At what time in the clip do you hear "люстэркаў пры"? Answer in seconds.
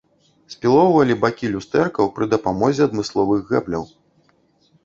1.55-2.25